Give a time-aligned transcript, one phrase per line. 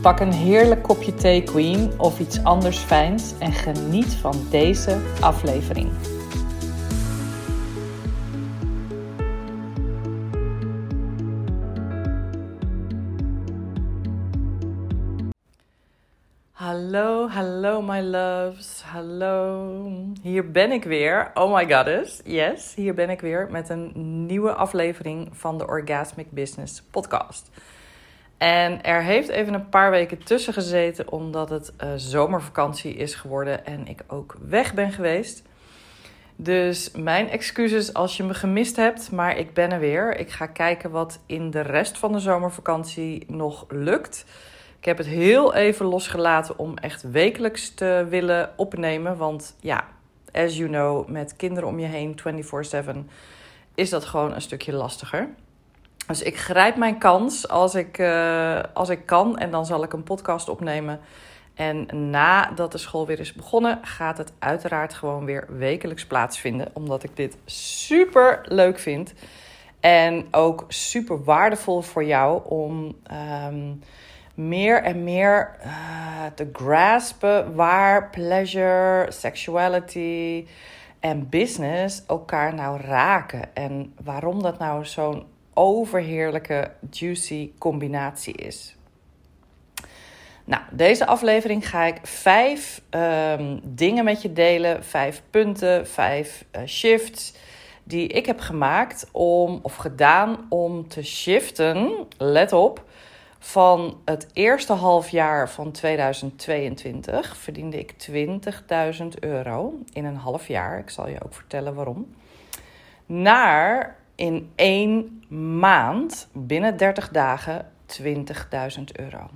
[0.00, 5.88] Pak een heerlijk kopje thee, Queen, of iets anders fijns en geniet van deze aflevering.
[16.52, 18.82] Hallo, hallo my loves.
[18.82, 19.68] Hallo.
[20.22, 21.30] Hier ben ik weer.
[21.34, 22.20] Oh my goddess.
[22.24, 23.92] Yes, hier ben ik weer met een
[24.26, 27.50] nieuwe aflevering van de Orgasmic Business podcast.
[28.40, 33.66] En er heeft even een paar weken tussen gezeten omdat het uh, zomervakantie is geworden
[33.66, 35.42] en ik ook weg ben geweest.
[36.36, 40.16] Dus mijn excuses als je me gemist hebt, maar ik ben er weer.
[40.16, 44.24] Ik ga kijken wat in de rest van de zomervakantie nog lukt.
[44.78, 49.16] Ik heb het heel even losgelaten om echt wekelijks te willen opnemen.
[49.16, 49.88] Want ja,
[50.32, 52.20] as you know, met kinderen om je heen
[52.94, 52.96] 24/7
[53.74, 55.28] is dat gewoon een stukje lastiger.
[56.10, 59.92] Dus ik grijp mijn kans als ik, uh, als ik kan en dan zal ik
[59.92, 61.00] een podcast opnemen.
[61.54, 66.70] En nadat de school weer is begonnen, gaat het uiteraard gewoon weer wekelijks plaatsvinden.
[66.72, 69.14] Omdat ik dit super leuk vind.
[69.80, 72.96] En ook super waardevol voor jou om.
[73.46, 73.80] Um,
[74.34, 75.70] meer en meer uh,
[76.34, 80.46] te graspen waar pleasure, sexuality
[81.00, 83.54] en business elkaar nou raken.
[83.54, 85.24] En waarom dat nou zo'n
[85.60, 88.76] overheerlijke, juicy combinatie is.
[90.44, 94.84] Nou, deze aflevering ga ik vijf um, dingen met je delen.
[94.84, 97.34] Vijf punten, vijf uh, shifts
[97.84, 102.84] die ik heb gemaakt om, of gedaan om te shiften, let op,
[103.38, 107.94] van het eerste halfjaar van 2022 verdiende ik
[109.00, 110.78] 20.000 euro in een half jaar.
[110.78, 112.14] Ik zal je ook vertellen waarom.
[113.06, 115.22] Naar in één
[115.58, 117.66] maand, binnen 30 dagen,
[118.04, 118.04] 20.000
[118.92, 119.30] euro.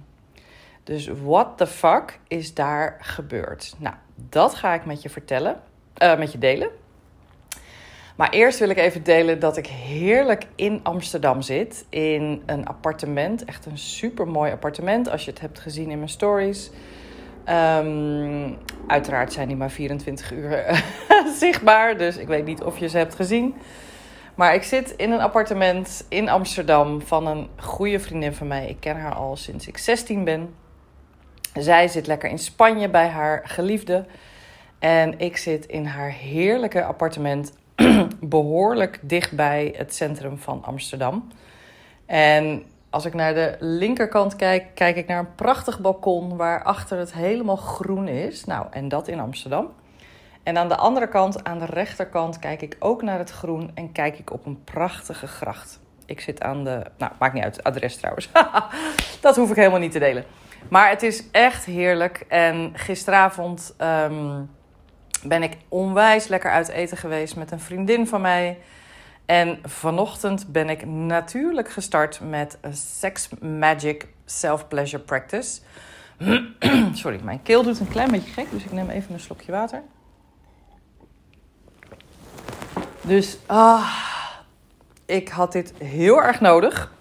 [0.82, 3.74] Dus what the fuck is daar gebeurd?
[3.78, 3.94] Nou,
[4.28, 5.60] dat ga ik met je vertellen,
[6.02, 6.68] uh, met je delen.
[8.16, 11.86] Maar eerst wil ik even delen dat ik heerlijk in Amsterdam zit.
[11.88, 13.44] In een appartement.
[13.44, 15.10] Echt een super mooi appartement.
[15.10, 16.70] Als je het hebt gezien in mijn stories.
[17.48, 20.84] Um, uiteraard zijn die maar 24 uur
[21.40, 21.96] zichtbaar.
[21.98, 23.54] Dus ik weet niet of je ze hebt gezien.
[24.34, 28.68] Maar ik zit in een appartement in Amsterdam van een goede vriendin van mij.
[28.68, 30.54] Ik ken haar al sinds ik 16 ben.
[31.52, 34.06] Zij zit lekker in Spanje bij haar geliefde.
[34.78, 37.52] En ik zit in haar heerlijke appartement
[38.20, 41.28] behoorlijk dichtbij het centrum van Amsterdam.
[42.06, 47.12] En als ik naar de linkerkant kijk, kijk ik naar een prachtig balkon waarachter het
[47.12, 48.44] helemaal groen is.
[48.44, 49.72] Nou, en dat in Amsterdam.
[50.44, 53.92] En aan de andere kant, aan de rechterkant, kijk ik ook naar het groen en
[53.92, 55.80] kijk ik op een prachtige gracht.
[56.06, 56.82] Ik zit aan de.
[56.98, 58.28] Nou, maakt niet uit, adres trouwens.
[59.20, 60.24] dat hoef ik helemaal niet te delen.
[60.68, 62.24] Maar het is echt heerlijk.
[62.28, 64.50] En gisteravond um,
[65.22, 68.58] ben ik onwijs lekker uit eten geweest met een vriendin van mij.
[69.26, 75.60] En vanochtend ben ik natuurlijk gestart met een Sex Magic Self-Pleasure Practice.
[76.92, 79.82] Sorry, mijn keel doet een klein beetje gek, dus ik neem even een slokje water.
[83.06, 83.90] Dus ah,
[85.06, 86.92] ik had dit heel erg nodig.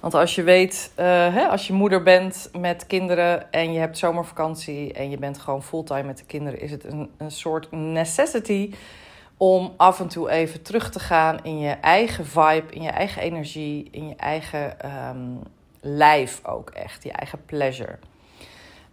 [0.00, 1.04] Want als je weet, uh,
[1.34, 5.62] hè, als je moeder bent met kinderen en je hebt zomervakantie en je bent gewoon
[5.62, 8.74] fulltime met de kinderen, is het een, een soort necessity
[9.36, 13.22] om af en toe even terug te gaan in je eigen vibe, in je eigen
[13.22, 14.76] energie, in je eigen
[15.08, 15.38] um,
[15.80, 17.98] lijf ook echt, je eigen pleasure.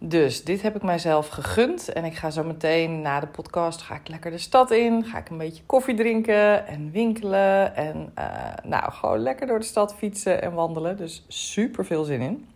[0.06, 1.92] Dus dit heb ik mijzelf gegund.
[1.92, 5.04] En ik ga zo meteen na de podcast ga ik lekker de stad in.
[5.04, 7.76] Ga ik een beetje koffie drinken en winkelen.
[7.76, 8.24] En uh,
[8.62, 10.96] nou, gewoon lekker door de stad fietsen en wandelen.
[10.96, 12.48] Dus super veel zin in.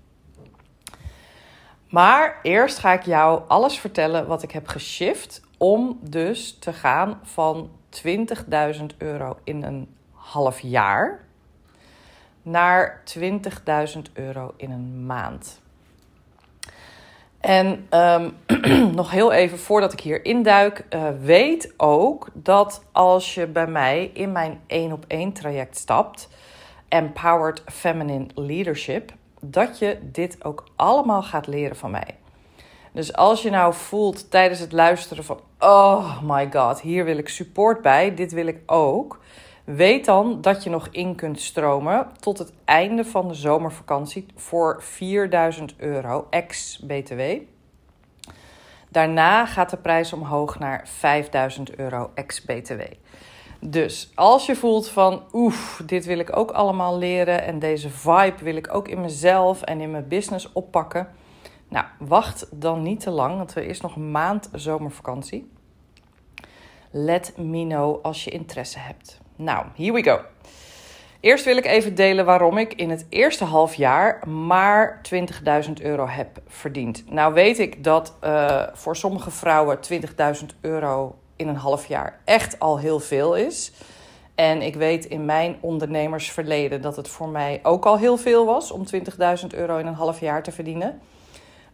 [1.89, 5.43] Maar eerst ga ik jou alles vertellen wat ik heb geshift.
[5.59, 7.71] Om dus te gaan van
[8.07, 11.27] 20.000 euro in een half jaar
[12.43, 13.33] naar 20.000
[14.13, 15.61] euro in een maand.
[17.41, 18.37] En um,
[18.95, 24.11] nog heel even voordat ik hier induik, uh, weet ook dat als je bij mij
[24.15, 26.29] in mijn 1 op 1 traject stapt,
[26.89, 32.15] Empowered Feminine Leadership, dat je dit ook allemaal gaat leren van mij.
[32.93, 37.29] Dus als je nou voelt tijdens het luisteren van, oh my god, hier wil ik
[37.29, 39.21] support bij, dit wil ik ook.
[39.69, 44.83] Weet dan dat je nog in kunt stromen tot het einde van de zomervakantie voor
[44.83, 47.21] 4000 euro ex-BTW.
[48.89, 52.81] Daarna gaat de prijs omhoog naar 5000 euro ex-BTW.
[53.61, 58.45] Dus als je voelt van oef, dit wil ik ook allemaal leren en deze vibe
[58.45, 61.09] wil ik ook in mezelf en in mijn business oppakken.
[61.69, 65.51] Nou, wacht dan niet te lang, want er is nog een maand zomervakantie.
[66.91, 69.27] Let me know als je interesse hebt.
[69.39, 70.21] Nou, here we go.
[71.21, 75.01] Eerst wil ik even delen waarom ik in het eerste half jaar maar
[75.67, 77.05] 20.000 euro heb verdiend.
[77.11, 79.79] Nou weet ik dat uh, voor sommige vrouwen
[80.41, 83.73] 20.000 euro in een half jaar echt al heel veel is.
[84.35, 88.71] En ik weet in mijn ondernemersverleden dat het voor mij ook al heel veel was
[88.71, 91.01] om 20.000 euro in een half jaar te verdienen.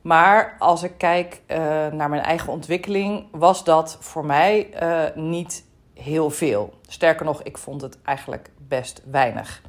[0.01, 1.57] Maar als ik kijk uh,
[1.87, 5.65] naar mijn eigen ontwikkeling, was dat voor mij uh, niet
[5.95, 6.75] heel veel.
[6.89, 9.63] Sterker nog, ik vond het eigenlijk best weinig.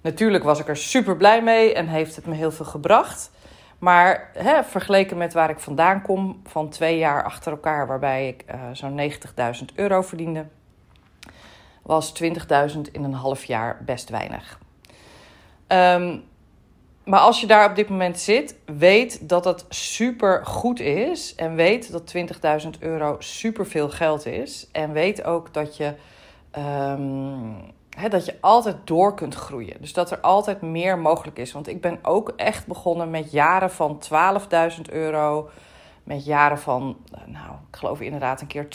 [0.00, 3.30] Natuurlijk was ik er super blij mee en heeft het me heel veel gebracht.
[3.78, 8.44] Maar hè, vergeleken met waar ik vandaan kom, van twee jaar achter elkaar, waarbij ik
[8.50, 9.10] uh, zo'n
[9.60, 10.46] 90.000 euro verdiende,
[11.82, 12.30] was 20.000
[12.92, 14.58] in een half jaar best weinig.
[15.68, 16.24] Um,
[17.06, 21.34] maar als je daar op dit moment zit, weet dat het super goed is.
[21.34, 22.14] En weet dat
[22.64, 24.68] 20.000 euro super veel geld is.
[24.72, 25.94] En weet ook dat je,
[26.58, 27.56] um,
[28.10, 29.76] dat je altijd door kunt groeien.
[29.80, 31.52] Dus dat er altijd meer mogelijk is.
[31.52, 34.02] Want ik ben ook echt begonnen met jaren van
[34.76, 35.48] 12.000 euro.
[36.02, 38.68] Met jaren van, nou, ik geloof inderdaad een keer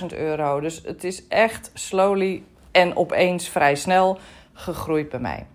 [0.00, 0.60] 20.000 euro.
[0.60, 4.18] Dus het is echt slowly en opeens vrij snel
[4.52, 5.46] gegroeid bij mij.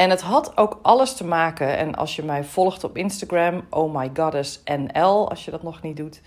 [0.00, 3.94] En het had ook alles te maken, en als je mij volgt op Instagram, oh
[3.94, 6.22] my goddess NL, als je dat nog niet doet.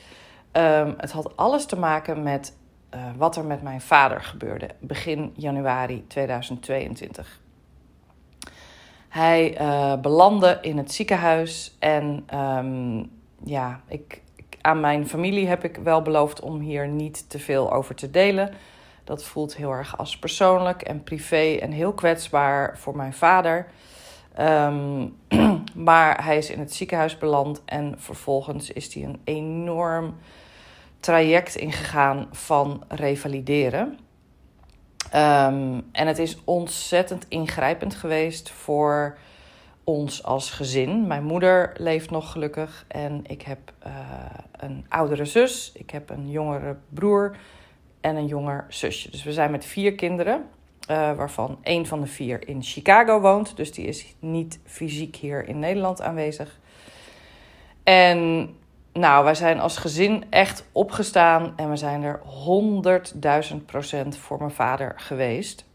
[0.52, 2.58] Um, het had alles te maken met
[2.96, 7.42] uh, wat er met mijn vader gebeurde begin januari 2022.
[9.10, 13.12] Hij uh, belandde in het ziekenhuis en um,
[13.44, 14.22] ja, ik,
[14.62, 18.54] aan mijn familie heb ik wel beloofd om hier niet te veel over te delen.
[19.04, 23.68] Dat voelt heel erg als persoonlijk en privé en heel kwetsbaar voor mijn vader.
[24.40, 25.18] Um,
[25.88, 30.16] maar hij is in het ziekenhuis beland en vervolgens is hij een enorm
[31.00, 34.00] traject ingegaan van revalideren.
[35.16, 39.18] Um, en het is ontzettend ingrijpend geweest voor
[39.84, 41.08] ons als gezin.
[41.08, 43.94] Mijn moeder leeft nog gelukkig en ik heb uh,
[44.52, 47.36] een oudere zus, ik heb een jongere broer
[48.04, 49.12] en een jonger zusje.
[49.12, 50.46] Dus we zijn met vier kinderen,
[50.90, 53.56] uh, waarvan één van de vier in Chicago woont.
[53.56, 56.60] Dus die is niet fysiek hier in Nederland aanwezig.
[57.84, 58.50] En
[58.94, 62.22] nou, wij zijn als gezin echt opgestaan en we zijn er
[63.52, 65.66] 100.000 procent voor mijn vader geweest.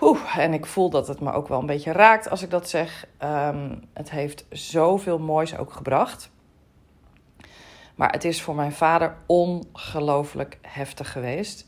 [0.00, 2.68] Oeh, en ik voel dat het me ook wel een beetje raakt als ik dat
[2.68, 3.06] zeg.
[3.22, 6.30] Um, het heeft zoveel moois ook gebracht.
[7.96, 11.66] Maar het is voor mijn vader ongelooflijk heftig geweest.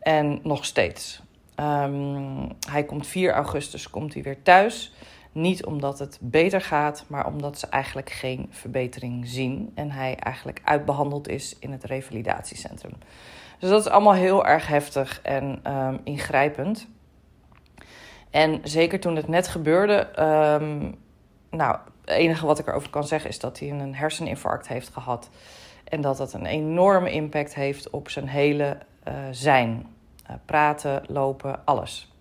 [0.00, 1.22] En nog steeds.
[1.56, 4.92] Um, hij komt 4 augustus komt hij weer thuis.
[5.32, 9.72] Niet omdat het beter gaat, maar omdat ze eigenlijk geen verbetering zien.
[9.74, 12.92] En hij eigenlijk uitbehandeld is in het revalidatiecentrum.
[13.58, 16.88] Dus dat is allemaal heel erg heftig en um, ingrijpend.
[18.30, 20.08] En zeker toen het net gebeurde.
[20.62, 20.94] Um,
[21.50, 25.30] nou, het enige wat ik erover kan zeggen is dat hij een herseninfarct heeft gehad.
[25.92, 28.76] En dat dat een enorme impact heeft op zijn hele
[29.08, 29.86] uh, zijn.
[30.30, 32.12] Uh, praten, lopen, alles.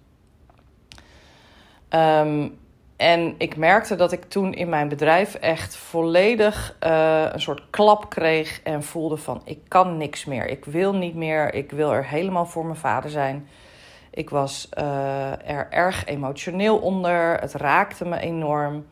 [1.90, 2.60] Um,
[2.96, 8.10] en ik merkte dat ik toen in mijn bedrijf echt volledig uh, een soort klap
[8.10, 10.48] kreeg en voelde van ik kan niks meer.
[10.48, 11.54] Ik wil niet meer.
[11.54, 13.48] Ik wil er helemaal voor mijn vader zijn.
[14.10, 14.68] Ik was
[15.46, 17.40] er erg emotioneel onder.
[17.40, 18.86] Het raakte me enorm.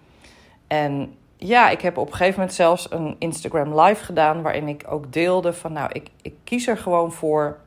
[0.68, 4.84] En ja, ik heb op een gegeven moment zelfs een Instagram live gedaan waarin ik
[4.88, 7.58] ook deelde van nou, ik, ik kies er gewoon voor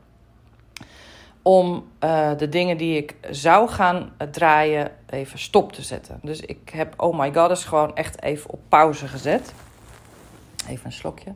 [1.41, 6.19] om uh, de dingen die ik zou gaan draaien even stop te zetten.
[6.21, 9.53] Dus ik heb Oh My God is gewoon echt even op pauze gezet.
[10.67, 11.33] Even een slokje.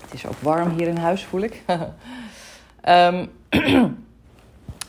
[0.00, 1.62] Het is ook warm hier in huis, voel ik.
[2.88, 3.32] um,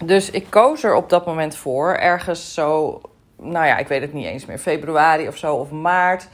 [0.05, 3.01] Dus ik koos er op dat moment voor, ergens zo,
[3.37, 6.29] nou ja, ik weet het niet eens meer, februari of zo of maart,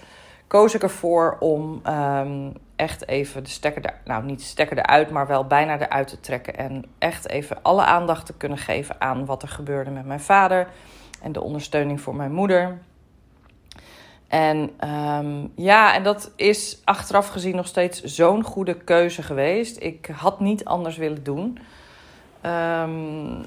[0.48, 5.10] koos ik ervoor om ehm, echt even de stekker, er, nou niet de stekker eruit,
[5.10, 6.58] maar wel bijna eruit te trekken.
[6.58, 10.68] En echt even alle aandacht te kunnen geven aan wat er gebeurde met mijn vader
[11.22, 12.78] en de ondersteuning voor mijn moeder.
[14.28, 19.84] En um, ja, en dat is achteraf gezien nog steeds zo'n goede keuze geweest.
[19.84, 21.60] Ik had niet anders willen doen.
[22.46, 23.46] Um,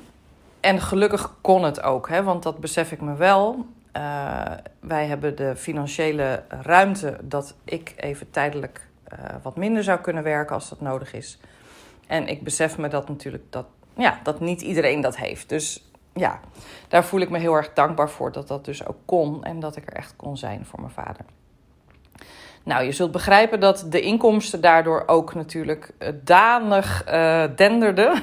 [0.67, 3.67] en gelukkig kon het ook, hè, want dat besef ik me wel.
[3.97, 4.43] Uh,
[4.81, 10.55] wij hebben de financiële ruimte dat ik even tijdelijk uh, wat minder zou kunnen werken
[10.55, 11.39] als dat nodig is.
[12.07, 15.49] En ik besef me dat natuurlijk dat, ja, dat niet iedereen dat heeft.
[15.49, 16.41] Dus ja,
[16.89, 19.77] daar voel ik me heel erg dankbaar voor dat dat dus ook kon en dat
[19.77, 21.25] ik er echt kon zijn voor mijn vader.
[22.63, 28.23] Nou, je zult begrijpen dat de inkomsten daardoor ook natuurlijk uh, danig uh, denderden.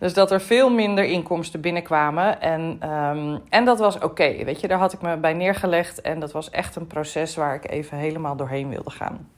[0.00, 2.40] dus dat er veel minder inkomsten binnenkwamen.
[2.40, 6.00] En, um, en dat was oké, weet je, daar had ik me bij neergelegd.
[6.00, 9.28] En dat was echt een proces waar ik even helemaal doorheen wilde gaan.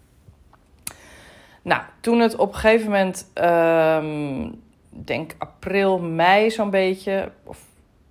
[1.62, 7.58] Nou, toen het op een gegeven moment, um, denk april, mei zo'n beetje, of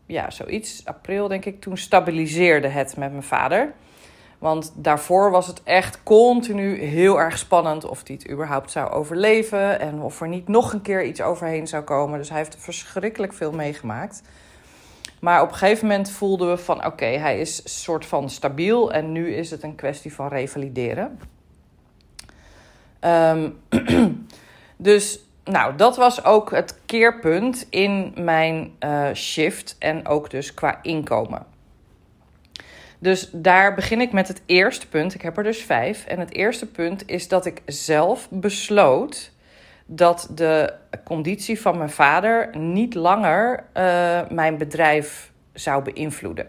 [0.06, 3.74] ja, zoiets, april denk ik, toen stabiliseerde het met mijn vader.
[4.42, 9.80] Want daarvoor was het echt continu heel erg spannend of hij het überhaupt zou overleven
[9.80, 12.18] en of er niet nog een keer iets overheen zou komen.
[12.18, 14.22] Dus hij heeft verschrikkelijk veel meegemaakt.
[15.20, 19.12] Maar op een gegeven moment voelden we van oké, hij is soort van stabiel en
[19.12, 21.20] nu is het een kwestie van revalideren.
[23.02, 23.60] Um,
[24.78, 30.80] dus nou, dat was ook het keerpunt in mijn uh, shift en ook dus qua
[30.82, 31.46] inkomen.
[33.02, 35.14] Dus daar begin ik met het eerste punt.
[35.14, 36.06] Ik heb er dus vijf.
[36.06, 39.32] En het eerste punt is dat ik zelf besloot
[39.86, 46.48] dat de conditie van mijn vader niet langer uh, mijn bedrijf zou beïnvloeden.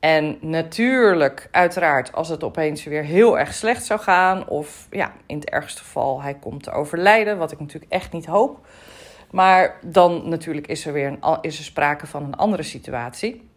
[0.00, 5.36] En natuurlijk, uiteraard, als het opeens weer heel erg slecht zou gaan, of ja, in
[5.36, 8.66] het ergste geval hij komt te overlijden, wat ik natuurlijk echt niet hoop.
[9.30, 13.50] Maar dan natuurlijk is er weer een, is er sprake van een andere situatie.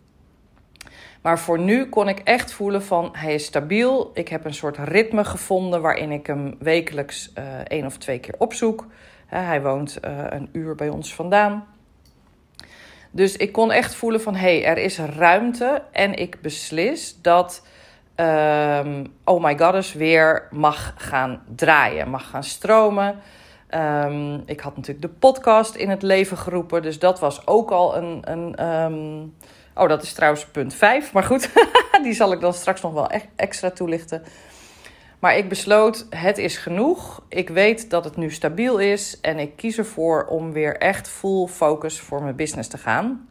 [1.26, 4.12] Maar voor nu kon ik echt voelen van hij is stabiel.
[4.14, 8.36] Ik heb een soort ritme gevonden waarin ik hem wekelijks uh, één of twee keer
[8.38, 8.86] opzoek.
[9.26, 11.66] hij woont uh, een uur bij ons vandaan.
[13.12, 17.68] Dus ik kon echt voelen van hé, hey, er is ruimte en ik beslis dat
[18.16, 23.16] um, Oh My Goddess weer mag gaan draaien, mag gaan stromen.
[23.70, 27.98] Um, ik had natuurlijk de podcast in het leven geroepen, dus dat was ook al
[27.98, 29.34] een, een um,
[29.76, 31.14] Oh, dat is trouwens punt 5.
[31.14, 31.50] Maar goed,
[32.04, 34.24] die zal ik dan straks nog wel extra toelichten.
[35.20, 37.24] Maar ik besloot, het is genoeg.
[37.30, 39.20] Ik weet dat het nu stabiel is.
[39.22, 43.28] En ik kies ervoor om weer echt full focus voor mijn business te gaan.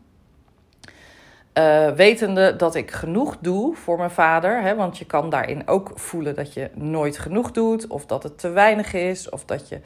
[1.58, 4.62] Uh, wetende dat ik genoeg doe voor mijn vader.
[4.62, 7.86] Hè, want je kan daarin ook voelen dat je nooit genoeg doet.
[7.86, 9.28] Of dat het te weinig is.
[9.28, 9.80] Of dat je,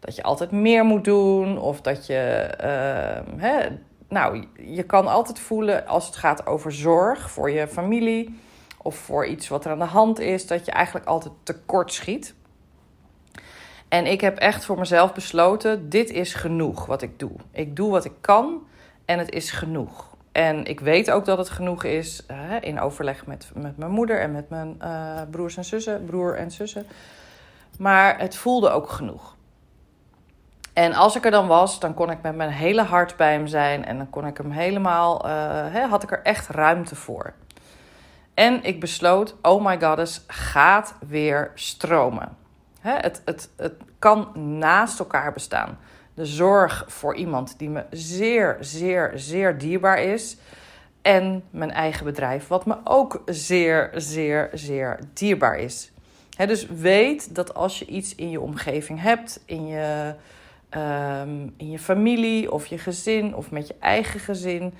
[0.00, 1.58] dat je altijd meer moet doen.
[1.58, 2.50] Of dat je...
[2.60, 3.68] Uh, hè,
[4.10, 8.38] nou, je kan altijd voelen als het gaat over zorg voor je familie
[8.76, 12.34] of voor iets wat er aan de hand is, dat je eigenlijk altijd tekort schiet.
[13.88, 17.32] En ik heb echt voor mezelf besloten: dit is genoeg wat ik doe.
[17.52, 18.66] Ik doe wat ik kan
[19.04, 20.08] en het is genoeg.
[20.32, 24.20] En ik weet ook dat het genoeg is hè, in overleg met, met mijn moeder
[24.20, 26.86] en met mijn uh, broers en zussen, broer en zussen.
[27.78, 29.36] Maar het voelde ook genoeg.
[30.72, 33.46] En als ik er dan was, dan kon ik met mijn hele hart bij hem
[33.46, 33.84] zijn.
[33.84, 35.26] En dan kon ik hem helemaal,
[35.70, 37.32] hè, had ik er echt ruimte voor.
[38.34, 42.36] En ik besloot, oh my goddess, gaat weer stromen.
[42.80, 45.78] Het, het, het kan naast elkaar bestaan.
[46.14, 50.36] De zorg voor iemand die me zeer, zeer, zeer dierbaar is.
[51.02, 55.92] En mijn eigen bedrijf, wat me ook zeer, zeer, zeer dierbaar is.
[56.36, 60.14] Dus weet dat als je iets in je omgeving hebt, in je
[60.74, 64.74] um, in je familie of je gezin of met je eigen gezin.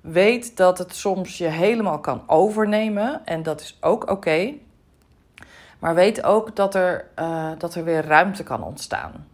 [0.00, 4.54] Weet dat het soms je helemaal kan overnemen en dat is ook oké.
[5.78, 9.26] Maar weet ook dat er, uh, dat er weer ruimte kan ontstaan.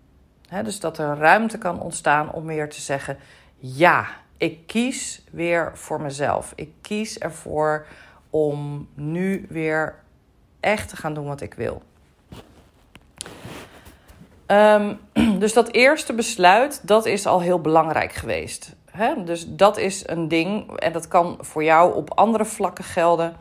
[0.62, 3.18] Dus dat er ruimte kan ontstaan om weer te zeggen:
[3.56, 4.06] ja,
[4.37, 6.52] ik kies weer voor mezelf.
[6.54, 7.87] Ik kies ervoor
[8.30, 9.94] om nu weer
[10.61, 11.82] echt te gaan doen wat ik wil.
[14.46, 14.98] Um,
[15.38, 18.76] dus dat eerste besluit, dat is al heel belangrijk geweest.
[19.24, 23.36] Dus dat is een ding en dat kan voor jou op andere vlakken gelden.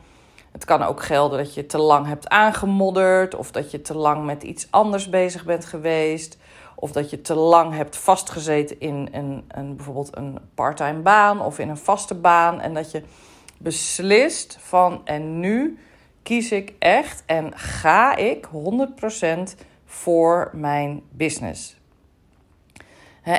[0.52, 4.26] Het kan ook gelden dat je te lang hebt aangemodderd of dat je te lang
[4.26, 6.38] met iets anders bezig bent geweest.
[6.76, 11.60] Of dat je te lang hebt vastgezeten in een, een, bijvoorbeeld een parttime baan of
[11.60, 12.62] in een vaste baan.
[12.62, 13.04] En dat je
[13.58, 15.78] beslist van en nu
[16.24, 18.50] kies ik echt en ga ik 100%
[19.94, 21.82] voor mijn business.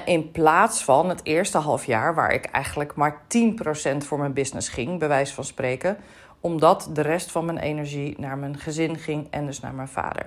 [0.04, 4.68] in plaats van het eerste half jaar, waar ik eigenlijk maar 10% voor mijn business
[4.68, 5.96] ging, bij wijze van spreken,
[6.40, 10.26] omdat de rest van mijn energie naar mijn gezin ging en dus naar mijn vader.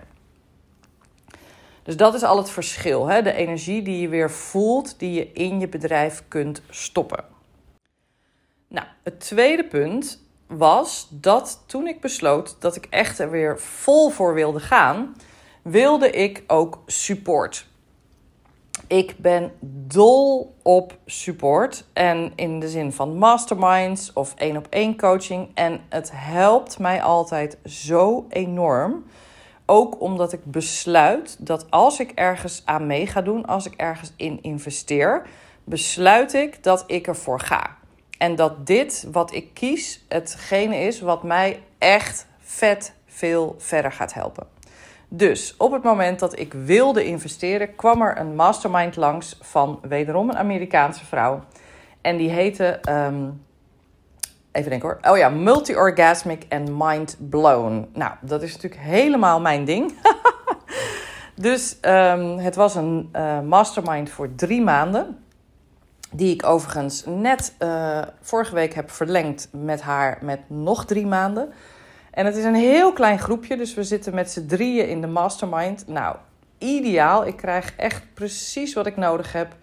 [1.83, 3.07] Dus dat is al het verschil.
[3.07, 3.21] Hè?
[3.21, 7.23] De energie die je weer voelt, die je in je bedrijf kunt stoppen.
[8.67, 14.09] Nou, het tweede punt was dat toen ik besloot dat ik echt er weer vol
[14.09, 15.15] voor wilde gaan,
[15.69, 17.67] wilde ik ook support.
[18.87, 19.51] Ik ben
[19.87, 25.49] dol op support en in de zin van masterminds of één op één coaching.
[25.53, 29.05] En het helpt mij altijd zo enorm.
[29.65, 34.13] Ook omdat ik besluit dat als ik ergens aan mee ga doen, als ik ergens
[34.15, 35.27] in investeer,
[35.63, 37.77] besluit ik dat ik ervoor ga.
[38.17, 44.13] En dat dit wat ik kies hetgene is wat mij echt vet veel verder gaat
[44.13, 44.56] helpen.
[45.09, 50.29] Dus op het moment dat ik wilde investeren, kwam er een mastermind langs van wederom
[50.29, 51.43] een Amerikaanse vrouw.
[52.01, 53.45] En die heette, um,
[54.51, 57.89] even denken hoor, oh ja, Multi-Orgasmic and Mind Blown.
[57.93, 59.93] Nou, dat is natuurlijk helemaal mijn ding.
[61.35, 65.17] dus um, het was een uh, mastermind voor drie maanden.
[66.11, 71.53] Die ik overigens net uh, vorige week heb verlengd met haar met nog drie maanden.
[72.17, 75.07] En het is een heel klein groepje, dus we zitten met z'n drieën in de
[75.07, 75.87] mastermind.
[75.87, 76.15] Nou,
[76.57, 77.25] ideaal.
[77.25, 79.55] Ik krijg echt precies wat ik nodig heb.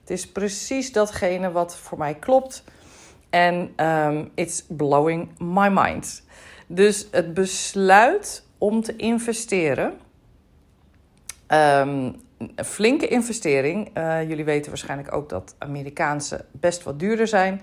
[0.00, 2.64] Het is precies datgene wat voor mij klopt.
[3.28, 6.22] En um, it's blowing my mind.
[6.66, 9.98] Dus het besluit om te investeren.
[11.48, 12.16] Um,
[12.56, 13.98] een flinke investering.
[13.98, 17.60] Uh, jullie weten waarschijnlijk ook dat Amerikaanse best wat duurder zijn.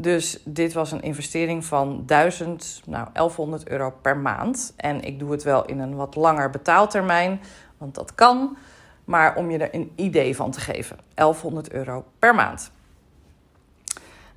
[0.00, 4.72] Dus dit was een investering van 1000, nou 1100 euro per maand.
[4.76, 7.40] En ik doe het wel in een wat langer betaaltermijn,
[7.78, 8.56] want dat kan.
[9.04, 12.70] Maar om je er een idee van te geven: 1100 euro per maand.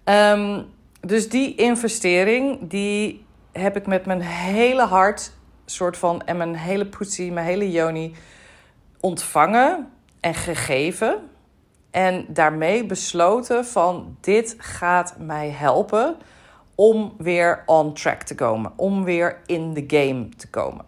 [0.04, 0.66] Um,
[1.00, 5.32] dus die investering, die heb ik met mijn hele hart,
[5.66, 8.16] soort van, en mijn hele poetsie, mijn hele joni
[9.00, 11.30] ontvangen en gegeven.
[11.92, 16.16] En daarmee besloten van dit gaat mij helpen
[16.76, 20.86] om weer on track te komen, om weer in de game te komen.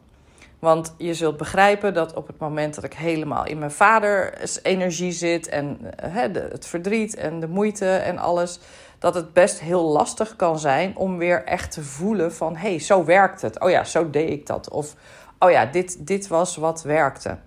[0.60, 5.12] Want je zult begrijpen dat op het moment dat ik helemaal in mijn vaders energie
[5.12, 8.60] zit en uh, het verdriet en de moeite en alles,
[9.00, 12.80] dat het best heel lastig kan zijn om weer echt te voelen van hé, hey,
[12.80, 13.60] zo werkt het.
[13.60, 14.70] Oh ja, zo deed ik dat.
[14.70, 14.96] Of
[15.40, 17.38] oh ja, dit, dit was wat werkte.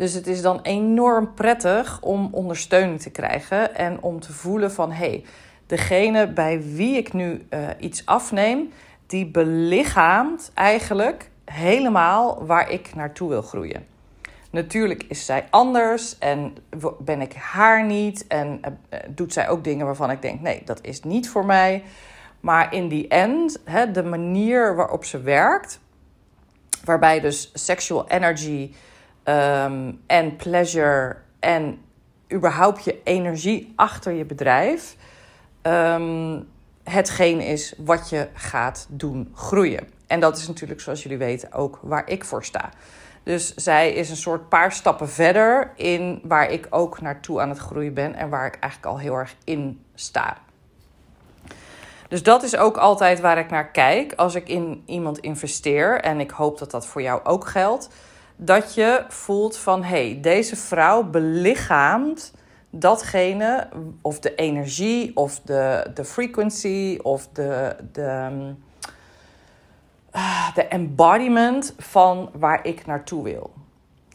[0.00, 4.92] Dus het is dan enorm prettig om ondersteuning te krijgen en om te voelen van
[4.92, 5.24] hé, hey,
[5.66, 8.72] degene bij wie ik nu uh, iets afneem,
[9.06, 13.86] die belichaamt eigenlijk helemaal waar ik naartoe wil groeien.
[14.50, 16.56] Natuurlijk is zij anders en
[16.98, 20.78] ben ik haar niet en uh, doet zij ook dingen waarvan ik denk nee, dat
[20.82, 21.82] is niet voor mij.
[22.40, 23.60] Maar in die end,
[23.92, 25.80] de manier waarop ze werkt,
[26.84, 28.72] waarbij dus sexual energy
[29.30, 31.78] Ehm, en pleasure en
[32.32, 34.96] überhaupt je energie achter je bedrijf
[35.62, 36.48] um,
[36.84, 39.88] hetgeen is wat je gaat doen groeien.
[40.06, 42.70] En dat is natuurlijk, zoals jullie weten, ook waar ik voor sta.
[43.22, 47.58] Dus zij is een soort paar stappen verder in waar ik ook naartoe aan het
[47.58, 50.36] groeien ben en waar ik eigenlijk al heel erg in sta.
[52.08, 56.00] Dus dat is ook altijd waar ik naar kijk als ik in iemand investeer.
[56.00, 57.88] En ik hoop dat dat voor jou ook geldt
[58.42, 62.32] dat je voelt van hé, hey, deze vrouw belichaamt
[62.70, 63.68] datgene,
[64.02, 68.28] of de energie, of de, de frequency, of de, de,
[70.14, 73.50] uh, de embodiment van waar ik naartoe wil.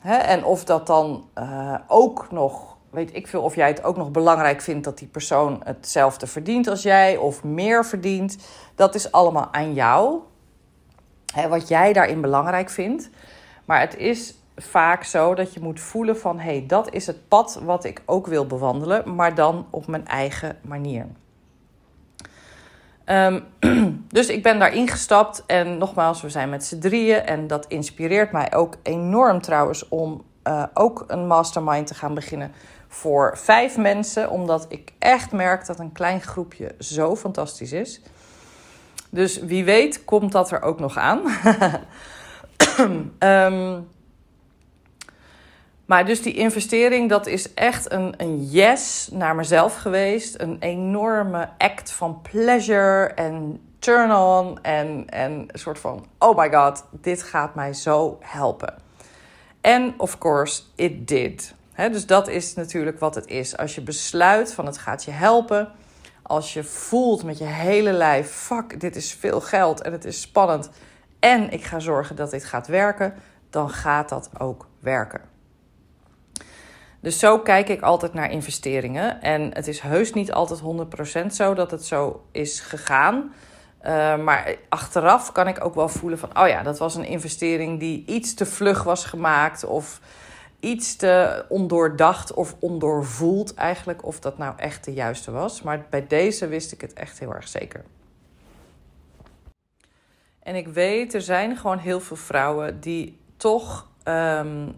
[0.02, 0.16] Hè?
[0.16, 4.12] En of dat dan uh, ook nog, weet ik veel, of jij het ook nog
[4.12, 8.38] belangrijk vindt dat die persoon hetzelfde verdient als jij, of meer verdient,
[8.76, 10.20] dat is allemaal aan jou.
[11.34, 13.10] Hè, wat jij daarin belangrijk vindt.
[13.66, 16.40] Maar het is vaak zo dat je moet voelen van...
[16.40, 19.16] hé, hey, dat is het pad wat ik ook wil bewandelen...
[19.16, 21.08] maar dan op mijn eigen manier.
[23.06, 23.44] Um,
[24.08, 27.26] dus ik ben daar ingestapt en nogmaals, we zijn met z'n drieën...
[27.26, 32.52] en dat inspireert mij ook enorm trouwens om uh, ook een mastermind te gaan beginnen...
[32.88, 38.02] voor vijf mensen, omdat ik echt merk dat een klein groepje zo fantastisch is...
[39.10, 41.22] Dus wie weet komt dat er ook nog aan.
[43.20, 43.88] um,
[45.86, 50.40] Maar dus die investering, dat is echt een, een yes naar mezelf geweest.
[50.42, 54.60] Een enorme act van pleasure en turn on.
[54.62, 58.74] En, en een soort van, oh my god, dit gaat mij zo helpen.
[59.62, 61.54] En of course, it did.
[61.76, 63.58] dus dat is natuurlijk wat het is.
[63.58, 65.72] Als je besluit van het gaat je helpen.
[66.22, 70.22] Als je voelt met je hele lijf, fuck, dit is veel geld en het is
[70.22, 70.70] spannend.
[71.26, 73.14] En ik ga zorgen dat dit gaat werken.
[73.50, 75.22] Dan gaat dat ook werken.
[77.00, 79.22] Dus zo kijk ik altijd naar investeringen.
[79.22, 80.62] En het is heus niet altijd
[81.24, 83.34] 100% zo dat het zo is gegaan.
[83.82, 87.80] Uh, maar achteraf kan ik ook wel voelen van, oh ja, dat was een investering
[87.80, 90.00] die iets te vlug was gemaakt of
[90.60, 95.62] iets te ondoordacht of ondoorvoeld eigenlijk of dat nou echt de juiste was.
[95.62, 97.84] Maar bij deze wist ik het echt heel erg zeker.
[100.46, 104.76] En ik weet, er zijn gewoon heel veel vrouwen die toch, um,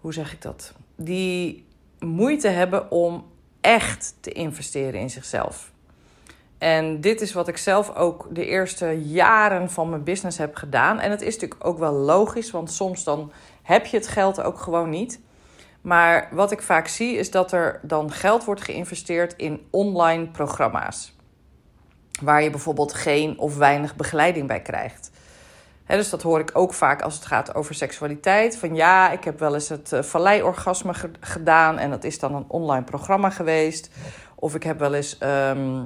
[0.00, 0.72] hoe zeg ik dat?
[0.96, 1.66] Die
[1.98, 3.26] moeite hebben om
[3.60, 5.70] echt te investeren in zichzelf.
[6.58, 10.98] En dit is wat ik zelf ook de eerste jaren van mijn business heb gedaan.
[10.98, 14.58] En het is natuurlijk ook wel logisch, want soms dan heb je het geld ook
[14.58, 15.20] gewoon niet.
[15.80, 21.14] Maar wat ik vaak zie is dat er dan geld wordt geïnvesteerd in online programma's.
[22.22, 25.10] Waar je bijvoorbeeld geen of weinig begeleiding bij krijgt.
[25.86, 28.56] dus dat hoor ik ook vaak als het gaat over seksualiteit.
[28.56, 32.44] Van ja, ik heb wel eens het uh, valleiorgasme gedaan en dat is dan een
[32.48, 33.90] online programma geweest.
[34.34, 35.82] Of ik heb wel eens ehm,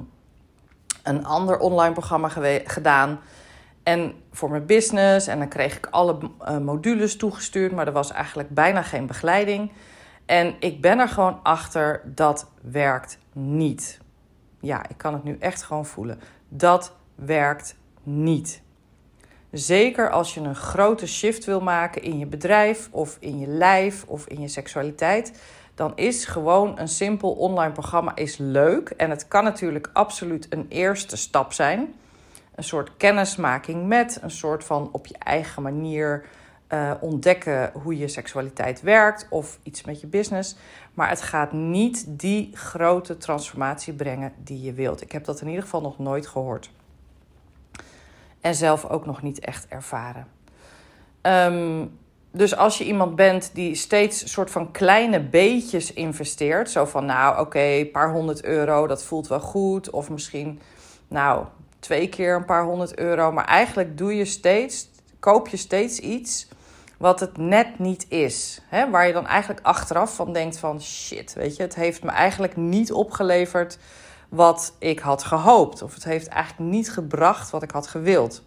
[1.03, 2.29] een ander online programma
[2.65, 3.19] gedaan.
[3.87, 5.27] En voor mijn business.
[5.27, 7.71] En dan kreeg ik alle uh, modules toegestuurd.
[7.71, 9.71] Maar er was eigenlijk bijna geen begeleiding.
[10.25, 13.99] En ik ben er gewoon achter dat werkt niet.
[14.59, 16.19] Ja, ik kan het nu echt gewoon voelen.
[16.49, 18.61] Dat werkt niet.
[19.51, 24.03] Zeker als je een grote shift wil maken in je bedrijf of in je lijf
[24.07, 25.33] of in je seksualiteit
[25.77, 28.89] dan is gewoon een simpel online programma is leuk.
[28.89, 31.93] En het kan natuurlijk absoluut een eerste stap zijn.
[32.55, 36.25] Een soort kennismaking met, een soort van op je eigen manier
[36.73, 40.55] uh, ontdekken hoe je seksualiteit werkt of iets met je business.
[40.97, 45.01] Maar het gaat niet die grote transformatie brengen die je wilt.
[45.01, 46.71] Ik heb dat in ieder geval nog nooit gehoord.
[48.41, 50.27] En zelf ook nog niet echt ervaren.
[51.21, 51.97] Um,
[52.31, 57.39] dus als je iemand bent die steeds soort van kleine beetjes investeert, zo van nou
[57.39, 60.59] oké, een paar honderd euro, dat voelt wel goed, of misschien
[61.07, 61.45] nou
[61.79, 66.47] twee keer een paar honderd euro, maar eigenlijk doe je steeds, koop je steeds iets
[66.97, 68.89] wat het net niet is, hè?
[68.89, 72.55] waar je dan eigenlijk achteraf van denkt van shit, weet je, het heeft me eigenlijk
[72.55, 73.77] niet opgeleverd
[74.29, 78.43] wat ik had gehoopt, of het heeft eigenlijk niet gebracht wat ik had gewild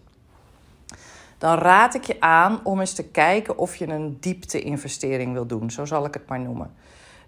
[1.41, 5.71] dan raad ik je aan om eens te kijken of je een diepte-investering wil doen.
[5.71, 6.73] Zo zal ik het maar noemen.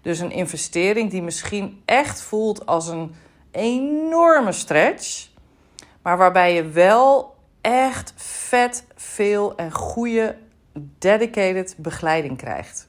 [0.02, 3.14] Dus een investering die misschien echt voelt als een
[3.50, 5.28] enorme stretch,
[6.02, 10.36] maar waarbij je wel echt vet veel en goede
[10.98, 12.88] dedicated begeleiding krijgt.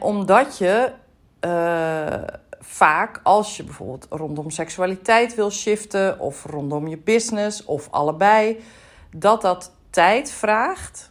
[0.00, 0.92] omdat je
[1.40, 2.22] uh,
[2.60, 8.62] vaak, als je bijvoorbeeld rondom seksualiteit wil shiften, of rondom je business, of allebei,
[9.10, 11.10] dat dat tijd vraagt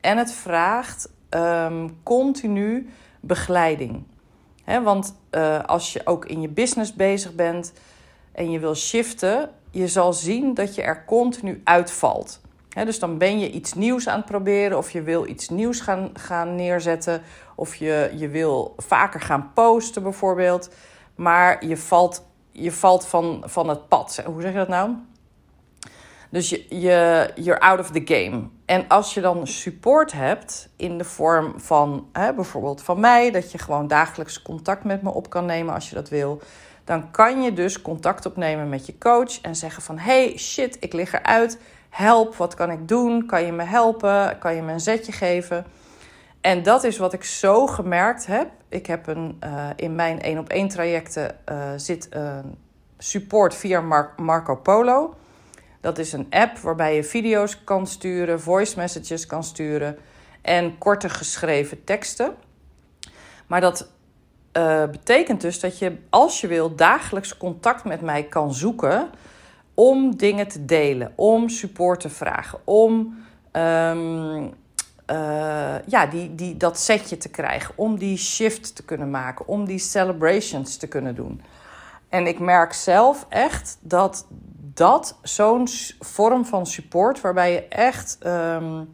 [0.00, 2.90] en het vraagt um, continu
[3.20, 4.04] begeleiding.
[4.64, 7.72] want uh, als je ook in je business bezig bent
[8.32, 12.40] en je wil shiften, je zal zien dat je er continu uitvalt.
[12.74, 16.10] Dus dan ben je iets nieuws aan het proberen, of je wil iets nieuws gaan,
[16.12, 17.22] gaan neerzetten,
[17.54, 20.70] of je, je wil vaker gaan posten bijvoorbeeld.
[21.14, 24.22] Maar je valt, je valt van, van het pad.
[24.24, 24.90] Hoe zeg je dat nou?
[26.30, 28.42] Dus je, je, you're out of the game.
[28.64, 33.52] En als je dan support hebt in de vorm van hè, bijvoorbeeld van mij, dat
[33.52, 36.42] je gewoon dagelijks contact met me op kan nemen als je dat wil,
[36.84, 40.92] dan kan je dus contact opnemen met je coach en zeggen van hey shit, ik
[40.92, 41.58] lig eruit,
[41.94, 43.26] help, wat kan ik doen?
[43.26, 44.38] Kan je me helpen?
[44.38, 45.66] Kan je me een zetje geven?
[46.40, 48.50] En dat is wat ik zo gemerkt heb.
[48.68, 52.58] Ik heb een, uh, in mijn één op één trajecten uh, zit een
[52.98, 53.80] support via
[54.16, 55.14] Marco Polo.
[55.80, 59.98] Dat is een app waarbij je video's kan sturen, voice messages kan sturen
[60.42, 62.34] en korte geschreven teksten.
[63.46, 63.88] Maar dat
[64.56, 69.10] uh, betekent dus dat je, als je wil, dagelijks contact met mij kan zoeken
[69.74, 73.16] om dingen te delen, om support te vragen, om
[73.52, 74.52] um,
[75.10, 79.64] uh, ja, die, die, dat setje te krijgen, om die shift te kunnen maken, om
[79.64, 81.42] die celebrations te kunnen doen.
[82.08, 84.26] En ik merk zelf echt dat
[84.74, 85.68] dat zo'n
[86.00, 88.88] vorm van support waarbij je echt um,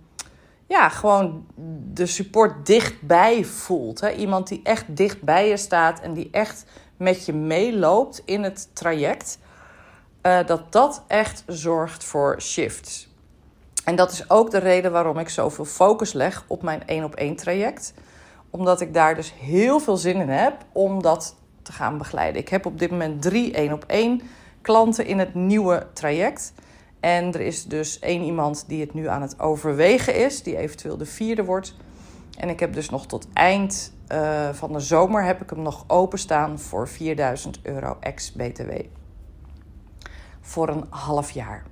[0.67, 1.47] ja, gewoon
[1.93, 4.01] de support dichtbij voelt.
[4.01, 4.11] Hè?
[4.11, 6.65] Iemand die echt dichtbij je staat en die echt
[6.97, 9.39] met je meeloopt in het traject.
[10.23, 13.09] Uh, dat dat echt zorgt voor shifts.
[13.85, 17.15] En dat is ook de reden waarom ik zoveel focus leg op mijn één op
[17.15, 17.95] één traject.
[18.51, 22.41] Omdat ik daar dus heel veel zin in heb om dat te gaan begeleiden.
[22.41, 24.23] Ik heb op dit moment drie één op één
[24.63, 26.53] klanten in het nieuwe traject.
[27.01, 30.97] En er is dus één iemand die het nu aan het overwegen is, die eventueel
[30.97, 31.75] de vierde wordt.
[32.39, 35.85] En ik heb dus nog tot eind uh, van de zomer heb ik hem nog
[35.87, 38.71] openstaan voor 4000 euro ex-BTW.
[40.51, 41.63] Voor een half jaar.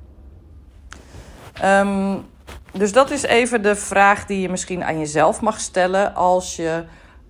[1.65, 2.27] Um,
[2.73, 6.85] dus dat is even de vraag die je misschien aan jezelf mag stellen als je,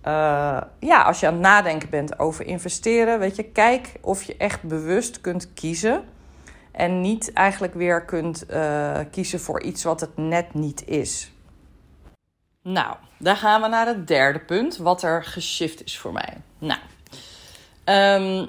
[0.04, 3.18] uh, ja, als je aan het nadenken bent over investeren.
[3.18, 6.04] Weet je, kijk of je echt bewust kunt kiezen
[6.72, 11.32] en niet eigenlijk weer kunt uh, kiezen voor iets wat het net niet is.
[12.62, 16.36] Nou, dan gaan we naar het derde punt, wat er geshift is voor mij.
[16.58, 16.80] Nou,
[17.84, 18.48] um,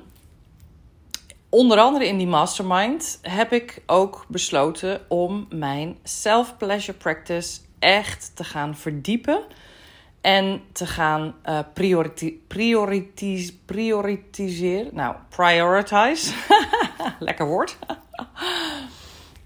[1.49, 8.43] onder andere in die mastermind heb ik ook besloten om mijn self-pleasure practice echt te
[8.43, 9.41] gaan verdiepen.
[10.21, 14.95] En te gaan uh, prioriti prioritis prioritiseren.
[14.95, 16.33] Nou, prioritize.
[17.19, 17.77] Lekker woord.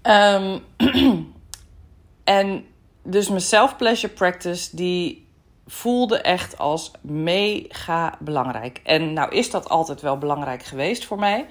[0.02, 0.64] um,
[2.24, 2.66] en
[3.02, 5.26] dus mijn self-pleasure practice, die
[5.66, 8.80] voelde echt als mega belangrijk.
[8.84, 11.46] En nou is dat altijd wel belangrijk geweest voor mij.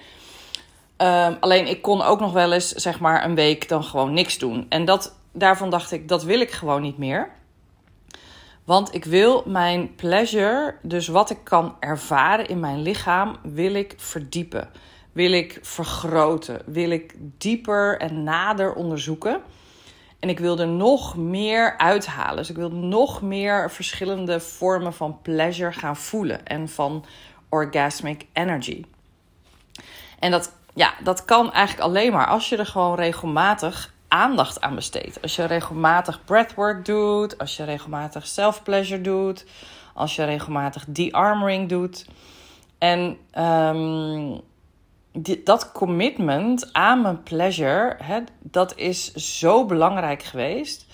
[1.03, 4.37] Um, alleen ik kon ook nog wel eens, zeg maar, een week dan gewoon niks
[4.37, 4.65] doen.
[4.69, 7.29] En dat, daarvan dacht ik, dat wil ik gewoon niet meer.
[8.63, 13.93] Want ik wil mijn pleasure, dus wat ik kan ervaren in mijn lichaam, wil ik
[13.97, 14.69] verdiepen.
[15.11, 16.61] Wil ik vergroten.
[16.65, 19.41] Wil ik dieper en nader onderzoeken.
[20.19, 22.35] En ik wil er nog meer uithalen.
[22.35, 26.45] Dus ik wil nog meer verschillende vormen van pleasure gaan voelen.
[26.45, 27.05] En van
[27.49, 28.85] orgasmic energy.
[30.19, 34.75] En dat, ja, dat kan eigenlijk alleen maar als je er gewoon regelmatig aandacht aan
[34.75, 35.21] besteedt.
[35.21, 39.45] Als je regelmatig breathwork doet, als je regelmatig self-pleasure doet,
[39.93, 42.05] als je regelmatig de-armoring doet.
[42.77, 44.41] En um,
[45.11, 50.85] die, dat commitment aan mijn pleasure, hè, dat is zo belangrijk geweest.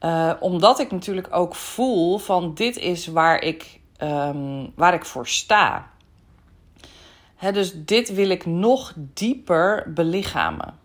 [0.00, 5.26] Uh, omdat ik natuurlijk ook voel van dit is waar ik, um, waar ik voor
[5.26, 5.90] sta.
[7.40, 10.78] Dus dit wil ik nog dieper belichamen.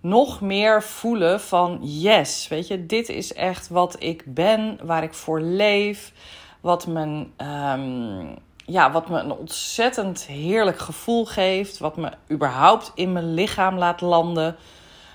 [0.00, 5.14] Nog meer voelen van yes, weet je, dit is echt wat ik ben, waar ik
[5.14, 6.12] voor leef,
[6.60, 13.12] wat, mijn, um, ja, wat me een ontzettend heerlijk gevoel geeft, wat me überhaupt in
[13.12, 14.56] mijn lichaam laat landen,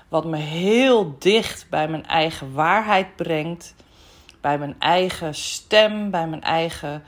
[0.08, 3.74] wat me heel dicht bij mijn eigen waarheid brengt,
[4.40, 7.02] bij mijn eigen stem, bij mijn eigen,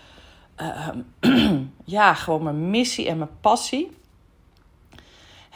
[0.61, 0.89] uh,
[1.85, 3.97] ja, gewoon mijn missie en mijn passie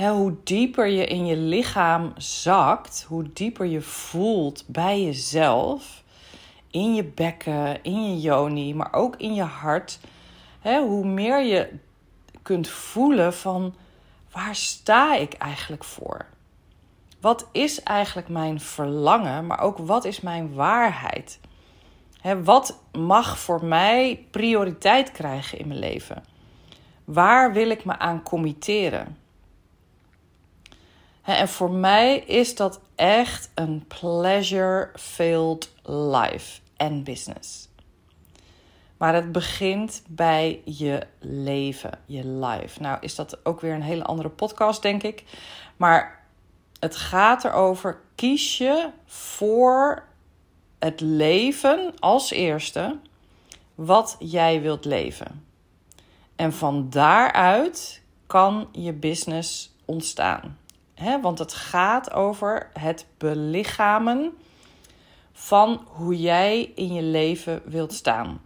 [0.08, 6.02] hoe dieper je in je lichaam zakt, hoe dieper je voelt bij jezelf,
[6.70, 10.00] in je bekken, in je yoni, maar ook in je hart,
[10.62, 11.68] hoe meer je
[12.42, 13.74] kunt voelen van
[14.32, 16.26] waar sta ik eigenlijk voor?
[17.20, 21.40] Wat is eigenlijk mijn verlangen, maar ook wat is mijn waarheid?
[22.44, 26.24] Wat mag voor mij prioriteit krijgen in mijn leven?
[27.04, 29.18] Waar wil ik me aan committeren?
[31.22, 37.68] En voor mij is dat echt een pleasure-filled life en business.
[38.96, 42.80] Maar het begint bij je leven, je life.
[42.80, 45.24] Nou, is dat ook weer een hele andere podcast, denk ik.
[45.76, 46.24] Maar
[46.80, 50.04] het gaat erover: kies je voor
[50.80, 52.96] het leven als eerste
[53.74, 55.44] wat jij wilt leven.
[56.36, 60.58] En van daaruit kan je business ontstaan.
[61.22, 64.32] Want het gaat over het belichamen
[65.32, 68.40] van hoe jij in je leven wilt staan.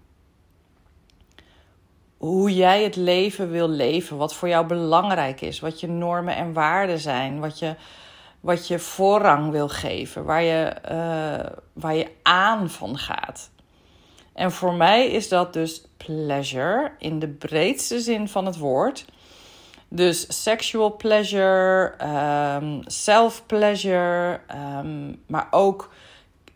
[2.16, 6.52] Hoe jij het leven wil leven, wat voor jou belangrijk is, wat je normen en
[6.52, 7.76] waarden zijn, wat je,
[8.44, 13.50] wat je voorrang wil geven, waar je, uh, waar je aan van gaat.
[14.32, 19.04] En voor mij is dat dus pleasure in de breedste zin van het woord.
[19.88, 21.94] Dus sexual pleasure,
[22.56, 25.92] um, self-pleasure, um, maar ook,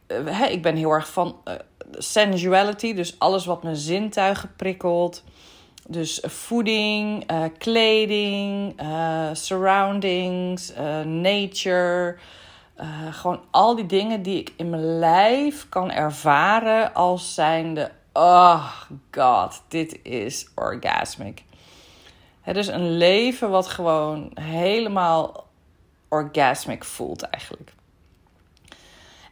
[0.09, 1.55] uh, ik ben heel erg van uh,
[1.93, 5.25] sensuality, dus alles wat mijn zintuigen prikkelt.
[5.91, 8.81] Dus voeding, uh, kleding,
[9.33, 10.73] surroundings,
[11.05, 12.17] nature,
[13.11, 18.73] gewoon al die dingen die ik in mijn lijf kan ervaren als zijnde: oh
[19.11, 21.43] god, dit is orgasmic.
[22.41, 25.47] Het is een leven wat gewoon helemaal
[26.09, 27.73] orgasmic voelt eigenlijk.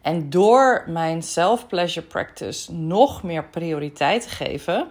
[0.02, 4.88] En door mijn self-pleasure practice nog meer prioriteit te geven,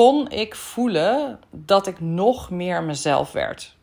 [0.00, 3.76] kon ik voelen dat ik nog meer mezelf werd.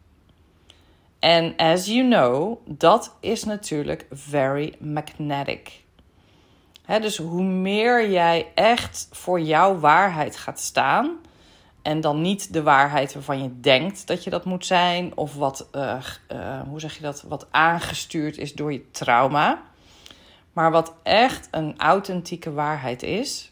[1.20, 5.84] En as you know, dat is natuurlijk very magnetic.
[6.86, 11.18] dus hoe meer jij echt voor jouw waarheid gaat staan,
[11.82, 15.70] en dan niet de waarheid waarvan je denkt dat je dat moet zijn, of wat,
[15.76, 15.98] uh,
[16.32, 19.62] uh, hoe zeg je dat, wat aangestuurd is door je trauma,
[20.54, 23.52] maar wat echt een authentieke waarheid is,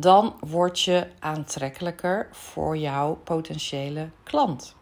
[0.00, 4.74] dan word je aantrekkelijker voor jouw potentiële klant.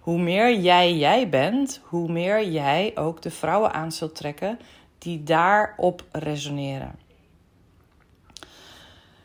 [0.00, 4.58] Hoe meer jij jij bent, hoe meer jij ook de vrouwen aan zult trekken
[4.98, 6.98] die daarop resoneren.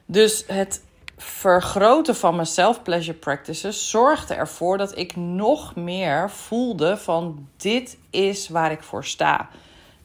[0.05, 0.83] Dus het
[1.17, 8.49] vergroten van mijn self-pleasure practices zorgde ervoor dat ik nog meer voelde van dit is
[8.49, 9.49] waar ik voor sta.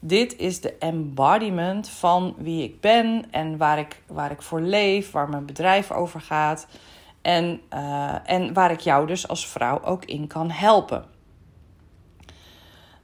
[0.07, 5.11] Dit is de embodiment van wie ik ben en waar ik, waar ik voor leef,
[5.11, 6.67] waar mijn bedrijf over gaat.
[7.21, 11.05] En, uh, en waar ik jou dus als vrouw ook in kan helpen.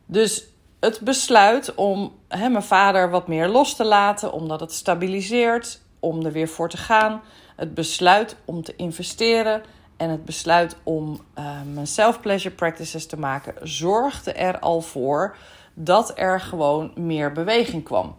[0.05, 0.45] Dus
[0.79, 6.25] het besluit om hè, mijn vader wat meer los te laten, omdat het stabiliseert, om
[6.25, 7.21] er weer voor te gaan.
[7.55, 9.63] Het besluit om te investeren
[9.97, 15.35] en het besluit om uh, mijn self-pleasure practices te maken, zorgde er al voor
[15.73, 18.15] dat er gewoon meer beweging kwam.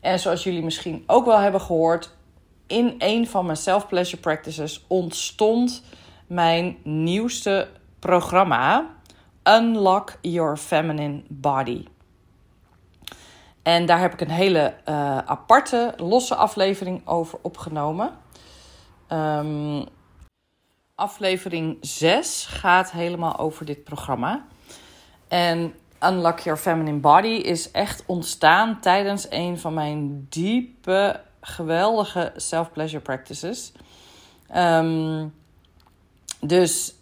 [0.00, 2.10] En zoals jullie misschien ook wel hebben gehoord,
[2.66, 5.82] in een van mijn self-pleasure practices ontstond
[6.26, 8.90] mijn nieuwste programma,
[9.48, 11.84] Unlock Your Feminine Body.
[13.62, 18.16] En daar heb ik een hele uh, aparte, losse aflevering over opgenomen.
[19.08, 19.84] Um,
[20.94, 24.44] aflevering 6 gaat helemaal over dit programma.
[25.28, 25.74] En
[26.06, 33.72] Unlock Your Feminine Body is echt ontstaan tijdens een van mijn diepe, geweldige self-pleasure practices.
[34.56, 35.34] Um,
[36.40, 36.94] dus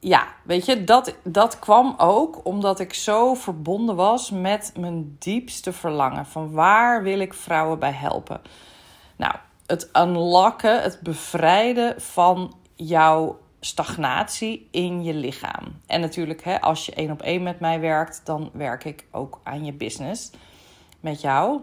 [0.00, 5.72] ja, weet je, dat, dat kwam ook omdat ik zo verbonden was met mijn diepste
[5.72, 6.26] verlangen.
[6.26, 8.40] Van waar wil ik vrouwen bij helpen?
[9.16, 9.34] Nou,
[9.66, 15.80] het unlocken, het bevrijden van jouw stagnatie in je lichaam.
[15.86, 19.40] En natuurlijk, hè, als je één op één met mij werkt, dan werk ik ook
[19.42, 20.30] aan je business
[21.00, 21.60] met jou.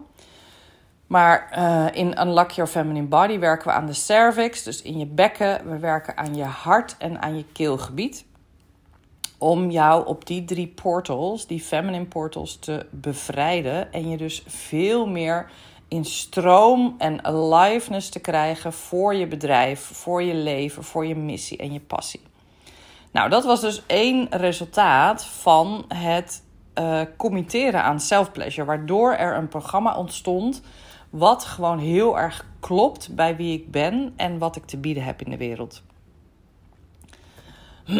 [1.06, 5.06] Maar uh, in Unlock Your Feminine Body werken we aan de cervix, dus in je
[5.06, 5.70] bekken.
[5.70, 8.24] We werken aan je hart en aan je keelgebied.
[9.38, 13.92] Om jou op die drie portals, die feminine portals, te bevrijden.
[13.92, 15.50] En je dus veel meer
[15.92, 21.58] in stroom en aliveness te krijgen voor je bedrijf, voor je leven, voor je missie
[21.58, 22.20] en je passie.
[23.10, 26.42] Nou, dat was dus één resultaat van het
[26.78, 30.62] uh, committeren aan self-pleasure, waardoor er een programma ontstond
[31.10, 35.22] wat gewoon heel erg klopt bij wie ik ben en wat ik te bieden heb
[35.22, 35.82] in de wereld.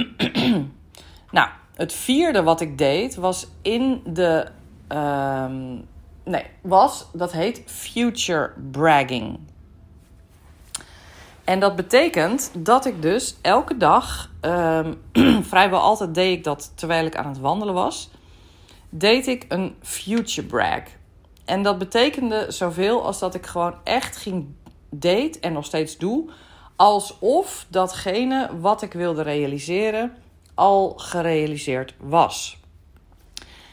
[1.30, 4.48] nou, het vierde wat ik deed was in de
[4.88, 5.76] ehm,
[6.24, 9.38] Nee, was, dat heet future bragging.
[11.44, 15.02] En dat betekent dat ik dus elke dag, um,
[15.50, 18.10] vrijwel altijd deed ik dat terwijl ik aan het wandelen was,
[18.88, 20.82] deed ik een future brag.
[21.44, 24.46] En dat betekende zoveel als dat ik gewoon echt ging
[24.90, 26.30] deed en nog steeds doe,
[26.76, 30.16] alsof datgene wat ik wilde realiseren
[30.54, 32.61] al gerealiseerd was.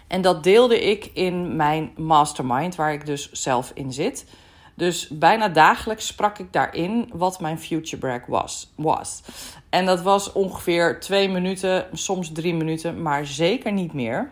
[0.10, 4.26] En dat deelde ik in mijn mastermind, waar ik dus zelf in zit.
[4.76, 8.74] Dus bijna dagelijks sprak ik daarin wat mijn future brag was.
[8.76, 9.22] was.
[9.70, 14.32] En dat was ongeveer twee minuten, soms drie minuten, maar zeker niet meer.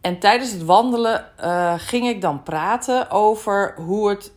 [0.00, 4.32] En tijdens het wandelen uh, ging ik dan praten over hoe, het,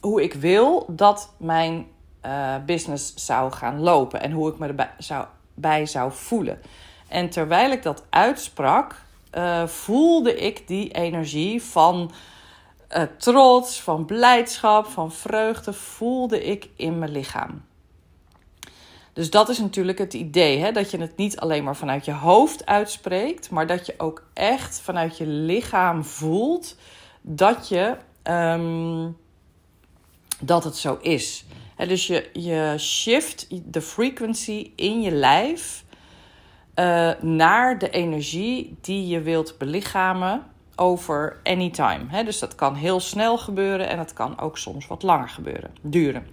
[0.00, 1.86] hoe ik wil dat mijn
[2.26, 6.60] uh, business zou gaan lopen en hoe ik me erbij zou, bij zou voelen.
[7.10, 8.94] En terwijl ik dat uitsprak,
[9.34, 12.12] uh, voelde ik die energie van
[12.96, 17.62] uh, trots, van blijdschap, van vreugde, voelde ik in mijn lichaam.
[19.12, 20.72] Dus dat is natuurlijk het idee, hè?
[20.72, 24.80] dat je het niet alleen maar vanuit je hoofd uitspreekt, maar dat je ook echt
[24.80, 26.76] vanuit je lichaam voelt
[27.20, 29.16] dat, je, um,
[30.40, 31.44] dat het zo is.
[31.76, 35.84] dus je, je shift de frequency in je lijf
[36.74, 40.42] uh, naar de energie die je wilt belichamen
[40.76, 42.04] over anytime.
[42.08, 45.70] He, dus dat kan heel snel gebeuren en het kan ook soms wat langer gebeuren,
[45.80, 46.26] duren.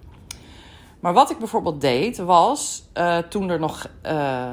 [0.99, 4.11] Maar wat ik bijvoorbeeld deed was, uh, toen er nog uh,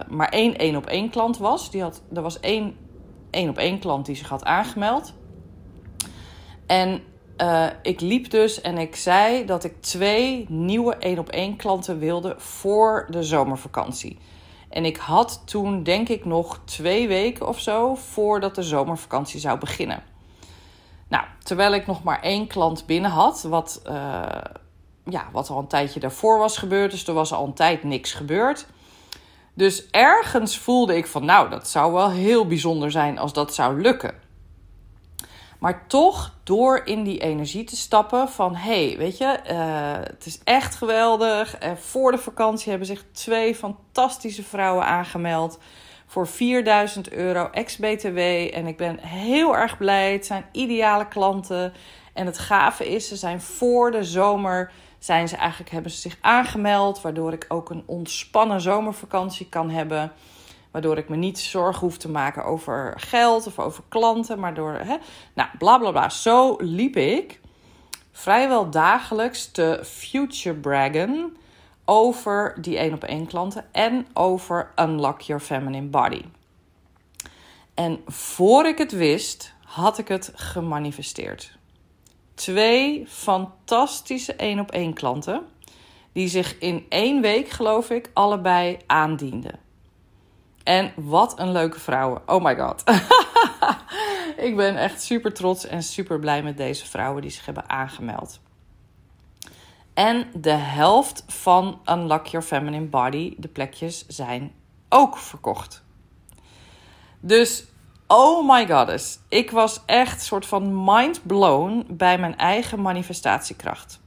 [0.08, 1.70] maar één één op één klant was.
[1.70, 2.76] Die had, er was één
[3.30, 5.14] één op één klant die zich had aangemeld.
[6.66, 7.02] En
[7.82, 12.34] ik liep dus en ik zei dat ik twee nieuwe één op één klanten wilde
[12.38, 14.18] voor de zomervakantie.
[14.74, 19.58] En ik had toen denk ik nog twee weken of zo voordat de zomervakantie zou
[19.58, 20.02] beginnen.
[21.08, 23.92] Nou, terwijl ik nog maar één klant binnen had, wat, uh,
[25.04, 26.90] ja, wat al een tijdje daarvoor was gebeurd.
[26.90, 28.66] Dus er was al een tijd niks gebeurd.
[29.54, 33.80] Dus ergens voelde ik van, nou, dat zou wel heel bijzonder zijn als dat zou
[33.80, 34.14] lukken.
[35.64, 38.54] Maar toch door in die energie te stappen van...
[38.54, 41.58] hé, hey, weet je, uh, het is echt geweldig.
[41.58, 45.58] En voor de vakantie hebben zich twee fantastische vrouwen aangemeld...
[46.06, 48.18] voor 4000 euro ex-BTW.
[48.52, 50.12] En ik ben heel erg blij.
[50.12, 51.72] Het zijn ideale klanten.
[52.12, 54.72] En het gave is, ze zijn voor de zomer...
[54.98, 57.00] Zijn ze eigenlijk, hebben ze zich aangemeld...
[57.00, 60.12] waardoor ik ook een ontspannen zomervakantie kan hebben...
[60.74, 64.38] Waardoor ik me niet zorgen hoef te maken over geld of over klanten.
[64.38, 64.96] Maar door, hè,
[65.34, 66.08] nou, bla bla bla.
[66.08, 67.40] Zo liep ik
[68.12, 71.36] vrijwel dagelijks te future braggen
[71.84, 76.22] over die één op één klanten en over Unlock Your Feminine Body.
[77.74, 81.56] En voor ik het wist, had ik het gemanifesteerd.
[82.34, 85.46] Twee fantastische één op één klanten,
[86.12, 89.63] die zich in één week, geloof ik, allebei aandienden.
[90.64, 92.22] En wat een leuke vrouwen.
[92.26, 92.82] Oh my god.
[94.46, 98.40] ik ben echt super trots en super blij met deze vrouwen die zich hebben aangemeld.
[99.94, 104.52] En de helft van Unlock Your Feminine Body, de plekjes, zijn
[104.88, 105.84] ook verkocht.
[107.20, 107.64] Dus,
[108.06, 109.18] oh my goddess.
[109.28, 114.02] Ik was echt soort van mind blown bij mijn eigen manifestatiekracht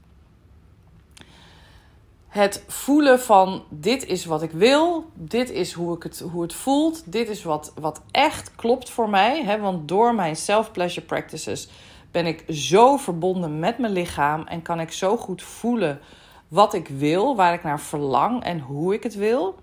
[2.28, 6.54] het voelen van dit is wat ik wil, dit is hoe, ik het, hoe het
[6.54, 9.44] voelt, dit is wat, wat echt klopt voor mij.
[9.44, 9.60] Hè?
[9.60, 11.70] Want door mijn self-pleasure practices
[12.12, 16.00] ben ik zo verbonden met mijn lichaam en kan ik zo goed voelen
[16.48, 19.56] wat ik wil, waar ik naar verlang en hoe ik het wil.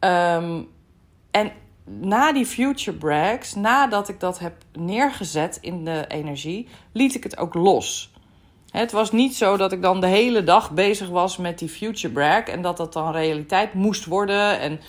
[0.00, 0.68] Um,
[1.30, 1.52] en
[1.84, 7.36] na die future brags, nadat ik dat heb neergezet in de energie, liet ik het
[7.36, 8.11] ook los.
[8.72, 12.12] Het was niet zo dat ik dan de hele dag bezig was met die future
[12.12, 14.60] brag en dat dat dan realiteit moest worden.
[14.60, 14.80] En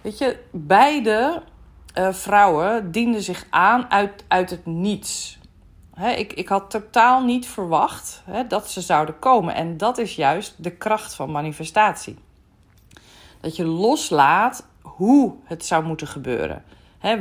[0.00, 1.42] weet je, beide
[1.98, 5.38] uh, vrouwen dienden zich aan uit, uit het niets.
[6.16, 9.54] ik, ik had totaal niet verwacht dat ze zouden komen.
[9.54, 12.18] En dat is juist de kracht van manifestatie.
[13.40, 16.64] Dat je loslaat hoe het zou moeten gebeuren.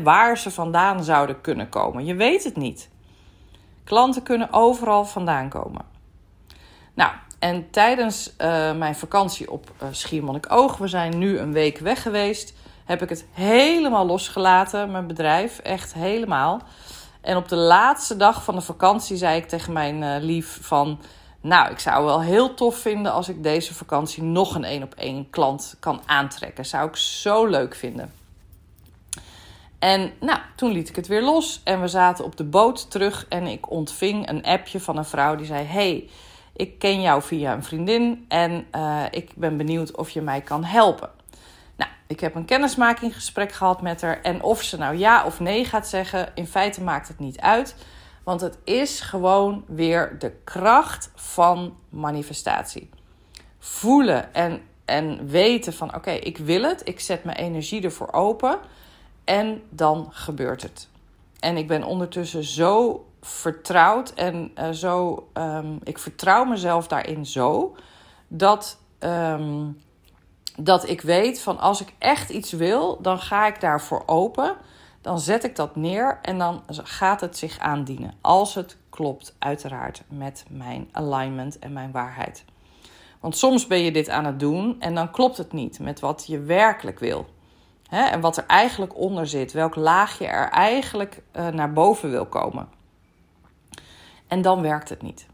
[0.04, 2.06] waar ze vandaan zouden kunnen komen.
[2.06, 2.90] Je weet het niet.
[3.84, 5.91] Klanten kunnen overal vandaan komen.
[7.02, 12.02] Nou, en tijdens uh, mijn vakantie op uh, Schiermonnikoog, we zijn nu een week weg
[12.02, 12.54] geweest,
[12.86, 16.62] heb ik het helemaal losgelaten, mijn bedrijf, echt helemaal.
[17.22, 21.00] En op de laatste dag van de vakantie zei ik tegen mijn uh, lief van...
[21.42, 24.94] Nou, ik zou wel heel tof vinden als ik deze vakantie nog een één op
[24.94, 26.66] één klant kan aantrekken.
[26.66, 28.14] Zou ik zo leuk vinden.
[29.80, 33.26] En nou, toen liet ik het weer los en we zaten op de boot terug
[33.30, 36.10] en ik ontving een appje van een vrouw die zei: Hey,
[36.54, 40.64] ik ken jou via een vriendin en uh, ik ben benieuwd of je mij kan
[40.64, 41.10] helpen.
[41.76, 44.22] Nou, ik heb een kennismakinggesprek gehad met haar.
[44.22, 47.76] En of ze nou ja of nee gaat zeggen, in feite maakt het niet uit.
[48.24, 52.90] Want het is gewoon weer de kracht van manifestatie.
[53.60, 56.88] Voelen en, en weten van oké, ik wil het.
[56.88, 58.60] Ik zet mijn energie ervoor open.
[59.24, 60.90] En dan gebeurt het.
[61.40, 65.28] En ik ben ondertussen zo vertrouwd en uh, zo.
[65.34, 67.76] Um, ik vertrouw mezelf daarin zo
[68.28, 68.78] dat.
[69.00, 69.78] Um,
[70.56, 74.56] dat ik weet van als ik echt iets wil, dan ga ik daarvoor open.
[75.02, 78.14] Dan zet ik dat neer en dan gaat het zich aandienen.
[78.22, 82.46] Als het klopt, uiteraard, met mijn alignment en mijn waarheid.
[83.20, 86.24] Want soms ben je dit aan het doen en dan klopt het niet met wat
[86.28, 87.26] je werkelijk wil.
[87.88, 88.04] Hè?
[88.04, 92.68] En wat er eigenlijk onder zit, welk laagje er eigenlijk uh, naar boven wil komen.
[94.32, 95.26] En dan werkt het niet.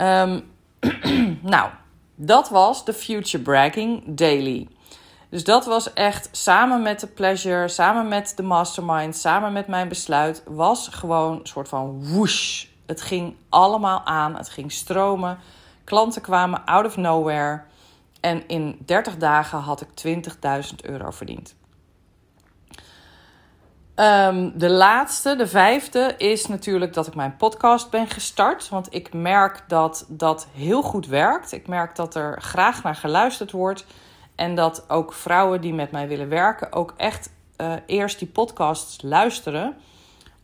[0.00, 0.50] Um,
[1.54, 1.70] nou,
[2.14, 4.68] dat was de Future Bragging Daily.
[5.28, 9.88] Dus dat was echt samen met de pleasure, samen met de mastermind, samen met mijn
[9.88, 12.66] besluit, was gewoon een soort van whoosh.
[12.86, 15.38] Het ging allemaal aan, het ging stromen.
[15.84, 17.62] Klanten kwamen out of nowhere.
[18.20, 19.88] En in 30 dagen had ik
[20.24, 21.54] 20.000 euro verdiend.
[24.02, 28.68] Ehm, de laatste, de vijfde, is natuurlijk dat ik mijn podcast ben gestart.
[28.68, 31.52] Want ik merk dat dat heel goed werkt.
[31.52, 33.86] Ik merk dat er graag naar geluisterd wordt.
[34.34, 39.02] En dat ook vrouwen die met mij willen werken ook echt uh, eerst die podcasts
[39.02, 39.76] luisteren.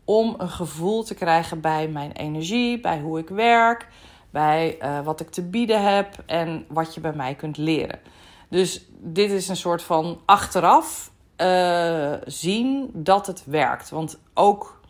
[0.04, 3.86] Om een gevoel te krijgen bij mijn energie, bij hoe ik werk,
[4.30, 8.00] bij uh, wat ik te bieden heb en wat je bij mij kunt leren.
[8.48, 11.11] Dus dit is een soort van achteraf
[11.43, 13.91] uh, zien dat het werkt.
[13.91, 14.80] Want ook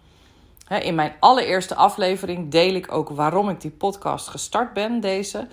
[0.64, 5.49] hè, in mijn allereerste aflevering deel ik ook waarom ik die podcast gestart ben, deze.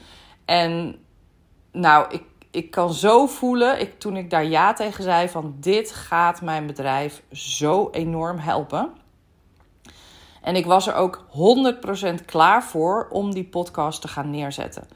[0.45, 0.95] En
[1.71, 5.91] nou, ik, ik kan zo voelen, ik, toen ik daar ja tegen zei, van dit
[5.91, 8.93] gaat mijn bedrijf zo enorm helpen.
[10.41, 11.25] En ik was er ook
[12.21, 14.87] 100% klaar voor om die podcast te gaan neerzetten.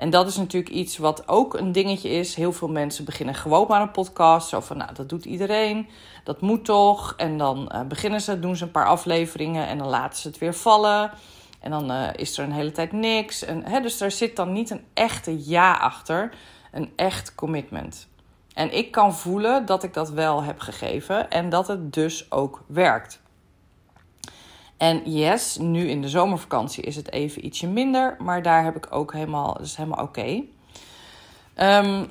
[0.00, 2.34] En dat is natuurlijk iets wat ook een dingetje is.
[2.34, 4.48] Heel veel mensen beginnen gewoon maar een podcast.
[4.48, 5.88] Zo van, nou, dat doet iedereen.
[6.24, 7.14] Dat moet toch.
[7.16, 10.38] En dan uh, beginnen ze, doen ze een paar afleveringen en dan laten ze het
[10.38, 11.10] weer vallen.
[11.60, 13.44] En dan uh, is er een hele tijd niks.
[13.44, 16.32] En, dus daar zit dan niet een echte ja achter.
[16.72, 18.08] Een echt commitment.
[18.54, 22.62] En ik kan voelen dat ik dat wel heb gegeven en dat het dus ook
[22.66, 23.20] werkt.
[24.80, 28.86] En yes, nu in de zomervakantie is het even ietsje minder, maar daar heb ik
[28.90, 30.42] ook helemaal, is helemaal oké.
[31.56, 32.06] Um,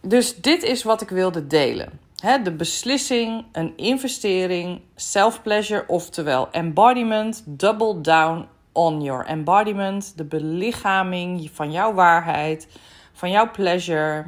[0.00, 2.00] dus dit is wat ik wilde delen.
[2.42, 11.72] De beslissing, een investering, self-pleasure, oftewel embodiment, double down on your embodiment, de belichaming van
[11.72, 12.68] jouw waarheid,
[13.12, 14.24] van jouw pleasure,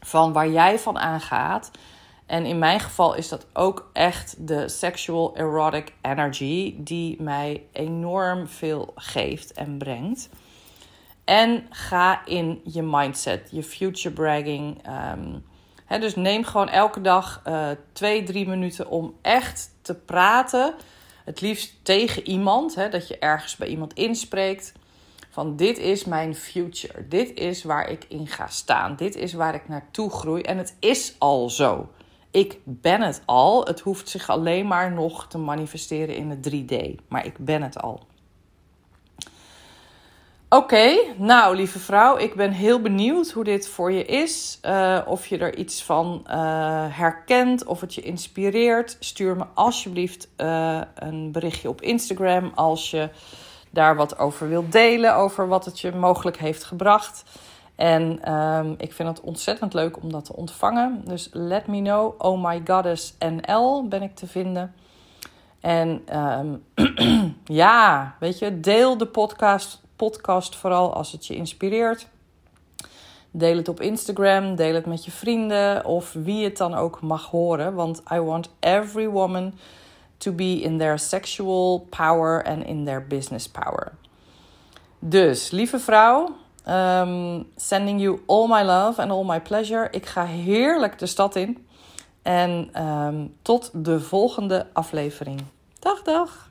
[0.00, 1.70] van waar jij van aangaat.
[2.30, 8.48] En in mijn geval is dat ook echt de sexual erotic energy die mij enorm
[8.48, 10.28] veel geeft en brengt.
[11.24, 14.82] En ga in je mindset, je future bragging.
[15.88, 20.74] Um, dus neem gewoon elke dag uh, twee, drie minuten om echt te praten.
[21.24, 24.72] Het liefst tegen iemand, dat je ergens bij iemand inspreekt.
[25.30, 27.08] Van dit is mijn future.
[27.08, 28.96] Dit is waar ik in ga staan.
[28.96, 30.42] Dit is waar ik naartoe groei.
[30.42, 31.88] En het is al zo.
[32.30, 33.64] Ik ben het al.
[33.64, 37.04] Het hoeft zich alleen maar nog te manifesteren in het 3D.
[37.08, 38.08] Maar ik ben het al.
[40.52, 44.58] Oké, nou lieve vrouw, ik ben heel benieuwd hoe dit voor je is.
[44.64, 46.34] Uh, of je er iets van uh,
[46.88, 48.96] herkent, of het je inspireert.
[49.00, 53.08] Stuur me alsjeblieft uh, een berichtje op Instagram als je
[53.70, 57.22] daar wat over wilt delen, over wat het je mogelijk heeft gebracht.
[57.80, 61.02] En um, ik vind het ontzettend leuk om dat te ontvangen.
[61.04, 62.14] Dus let me know.
[62.18, 64.74] Oh my goddess NL ben ik te vinden.
[65.60, 66.64] En um,
[67.62, 72.06] ja, weet je, deel de podcast, podcast vooral als het je inspireert.
[73.30, 77.26] Deel het op Instagram, deel het met je vrienden of wie het dan ook mag
[77.26, 77.74] horen.
[77.74, 79.54] Want I want every woman
[80.16, 83.92] to be in their sexual power and in their business power.
[84.98, 86.34] Dus, lieve vrouw,
[86.68, 89.88] Um, sending you all my love and all my pleasure.
[89.90, 91.66] Ik ga heerlijk de stad in.
[92.22, 95.42] En um, tot de volgende aflevering.
[95.78, 96.49] Dag, dag.